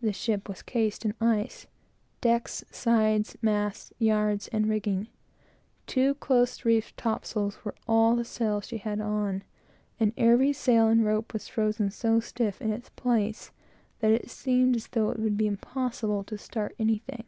[0.00, 1.68] The ship was cased in ice,
[2.20, 5.06] decks, sides, masts, yards, and rigging.
[5.86, 9.44] Two close reefed top sails were all the sail she had on,
[10.00, 13.52] and every sail and rope was frozen so stiff in its place,
[14.00, 17.22] that it seemed as though it would be impossible to start anything.